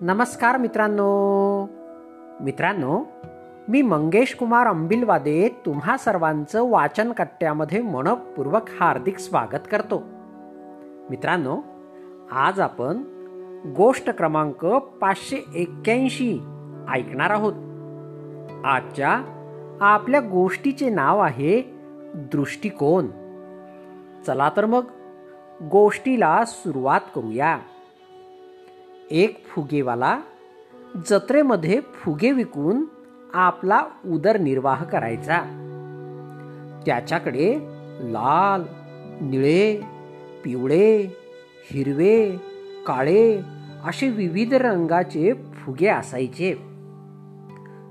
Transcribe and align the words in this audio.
नमस्कार 0.00 0.56
मित्रांनो. 0.56 1.66
मित्रांनो 2.40 3.04
मी 3.68 3.82
मंगेश 3.82 4.34
कुमार 4.34 4.66
अंबिलवादे 4.66 5.48
तुम्हा 5.66 5.96
सर्वांचं 5.96 6.70
वाचन 6.70 7.12
कट्ट्यामध्ये 7.12 7.82
मनपूर्वक 7.82 8.62
हार्दिक 8.80 9.18
स्वागत 9.18 9.68
करतो. 9.70 10.02
मित्रांनो 11.10 11.58
आज 12.32 12.60
आपण 12.60 12.96
गोष्ट 13.76 14.10
क्रमांक 14.10 14.66
पाचशे 14.66 15.44
एक्क्याऐंशी 15.54 16.38
ऐकणार 16.90 17.30
आहोत. 17.30 17.52
आजच्या 18.66 19.10
आपल्या 19.80 20.20
गोष्टीचे 20.20 20.90
नाव 20.90 21.18
आहे 21.18 21.62
दृष्टिकोन. 22.14 23.06
चला 24.26 24.50
तर 24.56 24.66
मग 24.66 24.84
गोष्टीला 25.70 26.44
सुरुवात 26.46 27.00
करूया. 27.14 27.58
एक 29.10 29.44
फुगेवाला 29.46 30.20
जत्रेमध्ये 31.10 31.80
फुगे 31.80 32.32
विकून 32.32 32.84
आपला 33.34 33.82
उदरनिर्वाह 34.06 34.84
करायचा. 34.84 35.38
त्याच्याकडे 36.86 37.58
लाल 38.00 38.62
निळे 39.20 39.80
पिवळे 40.44 41.06
हिरवे 41.72 42.36
काळे 42.86 43.40
असे 43.84 44.08
विविध 44.08 44.54
रंगाचे 44.54 45.32
फुगे 45.34 45.86
असायचे. 45.86 46.54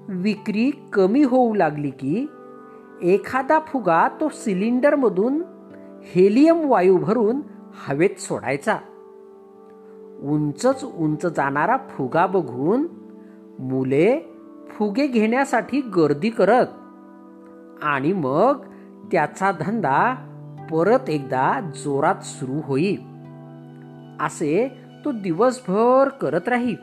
विक्री 0.09 0.71
कमी 0.93 1.23
होऊ 1.23 1.53
लागली 1.53 1.89
की 1.89 2.27
एखादा 3.01 3.59
फुगा 3.59 4.07
तो 4.07 4.29
सिलेंडरमधून 4.29 5.41
हेलियम 6.03 6.69
वायू 6.69 6.97
भरून 6.97 7.41
हवेत 7.87 8.19
सोडायचा. 8.19 8.77
उंचच 10.23 10.83
उंच 10.83 11.25
जाणारा 11.25 11.77
फुगा 11.77 12.25
बघून 12.25 12.87
मुले 13.59 14.19
फुगे 14.69 15.07
घेण्यासाठी 15.07 15.81
गर्दी 15.81 16.29
करत 16.29 16.65
आणि 17.81 18.13
मग 18.13 18.65
त्याचा 19.11 19.51
धंदा 19.51 20.15
परत 20.71 21.09
एकदा 21.09 21.71
जोरात 21.75 22.15
सुरू 22.15 22.61
होईल 22.63 23.17
असे 24.19 24.71
तो 25.05 25.11
दिवसभर 25.11 26.09
करत 26.21 26.47
राही. 26.47 26.75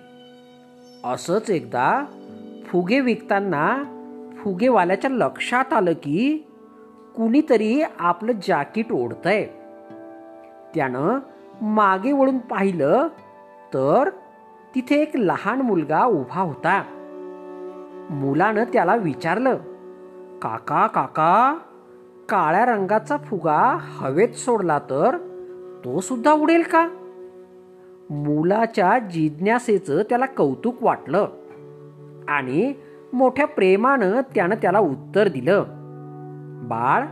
असंच 1.05 1.51
एकदा 1.51 2.05
फुगे 2.67 3.01
विकताना 3.01 3.83
फुगेवाल्याच्या 4.37 5.11
लक्षात 5.11 5.73
आलं 5.73 5.93
की 5.93 6.47
कुणीतरी 7.17 7.83
आपलं 7.99 8.33
जाकीट 8.49 8.93
ओढतंय. 8.93 9.45
त्यानं 10.75 11.19
मागे 11.63 12.13
वळून 12.13 12.39
पाहिलं 12.39 13.07
तर 13.75 14.11
तिथे 14.75 15.03
एक 15.03 15.11
लहान 15.15 15.61
मुलगा 15.61 16.05
उभा 16.05 16.41
होता. 16.41 16.83
मुलानं 18.11 18.65
त्याला 18.65 18.97
विचारलं 18.97 19.55
काका 20.43 20.87
काका 20.87 21.59
काळ्या 22.29 22.65
रंगाचा 22.65 23.17
फुगा 23.17 23.79
हवेत 23.81 24.29
सोडला 24.29 24.79
तर 24.79 25.17
तो 25.85 26.01
सुद्धा 26.01 26.33
उडेल 26.33 26.63
का? 26.63 26.89
मुलाच्या 28.11 28.99
जिज्ञासेचं 28.99 30.03
त्याला 30.03 30.27
कौतुक 30.27 30.83
वाटलं 30.83 31.27
आणि 32.29 32.73
मोठ्या 33.13 33.47
प्रेमानं 33.47 34.21
त्यानं 34.35 34.55
त्याला 34.63 34.79
उत्तर 34.79 35.29
दिलं 35.29 35.65
बाळ 36.69 37.05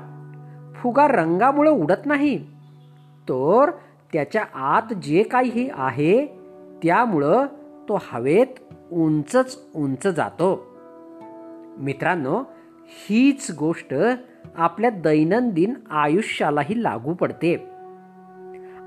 फुगा 0.75 1.09
रंगामुळे 1.09 1.71
उडत 1.71 2.07
नाही. 2.07 2.39
तर 3.29 3.71
त्याच्या 4.13 4.45
आत 4.55 4.95
जे 4.95 5.23
काही 5.23 5.71
आहे 5.73 6.42
त्यामुळं 6.83 7.47
तो 7.89 7.99
हवेत 8.13 8.47
उंचच 8.93 9.59
उंच 9.75 10.07
जातो. 10.07 10.67
मित्रांनो 11.79 12.43
हीच 12.87 13.57
गोष्ट 13.59 13.95
आपल्या 14.57 14.91
दैनंदिन 14.91 15.75
आयुष्यालाही 15.91 16.83
लागू 16.83 17.15
पडते. 17.15 17.69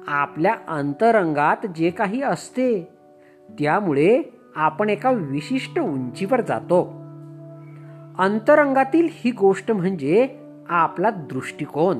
आपल्या 0.07 0.55
अंतरंगात 0.67 1.65
जे 1.75 1.89
काही 1.89 2.21
असते 2.21 2.87
त्यामुळे 3.49 4.21
आपण 4.55 4.89
एका 4.89 5.11
विशिष्ट 5.11 5.79
उंचीवर 5.79 6.41
जातो. 6.41 6.83
अंतरंगातील 8.19 9.07
ही 9.11 9.31
गोष्ट 9.31 9.71
म्हणजे 9.71 10.39
आपला 10.69 11.09
दृष्टिकोन. 11.09 11.99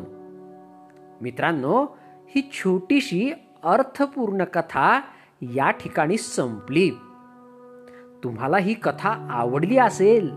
मित्रांनो 1.22 1.86
ही 2.28 2.50
छोटीशी 2.54 3.32
अर्थपूर्ण 3.64 4.44
कथा 4.44 5.00
या 5.42 5.72
ठिकाणी 5.72 6.18
संपली. 6.18 6.90
तुम्हाला 8.24 8.58
ही 8.58 8.74
कथा 8.74 9.28
आवडली 9.32 9.78
असेल 9.78 10.36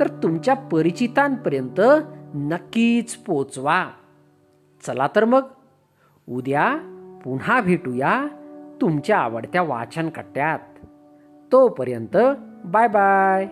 तर 0.00 0.06
तुमच्या 0.22 0.54
परिचितांपर्यंत 0.54 1.80
नक्कीच 2.34 3.16
पोचवा. 3.16 3.86
चला 4.86 5.08
तर 5.16 5.24
मग 5.24 5.42
उद्या 6.28 6.76
पुन्हा 7.24 7.60
भेटूया 7.60 8.26
तुमच्या 8.80 9.18
आवडत्या 9.18 9.62
वाचन 9.62 10.08
कट्ट्यात 10.08 10.86
तोपर्यंत 11.52 12.16
बाय 12.64 12.88
बाय. 12.88 13.48